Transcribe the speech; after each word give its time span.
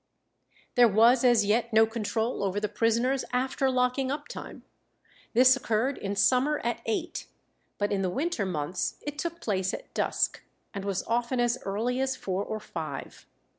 There 0.73 0.87
was 0.87 1.23
as 1.23 1.45
yet 1.45 1.71
no 1.71 1.85
control 1.85 2.43
over 2.43 2.59
the 2.59 2.67
prisoners 2.67 3.23
after 3.31 3.69
locking 3.69 4.09
up 4.09 4.27
time; 4.27 4.63
this 5.35 5.55
occurred 5.55 5.95
in 5.95 6.15
summer 6.15 6.57
at 6.63 6.81
eight, 6.87 7.27
but 7.77 7.91
in 7.91 8.01
the 8.01 8.09
winter 8.09 8.43
months 8.47 8.95
it 9.03 9.19
took 9.19 9.39
place 9.41 9.75
at 9.75 9.93
dusk, 9.93 10.43
and 10.73 10.85
was 10.85 11.03
often 11.03 11.39
as 11.39 11.59
early 11.65 11.99
as 11.99 12.15
four 12.15 12.43
or 12.43 12.59
five. 12.59 13.27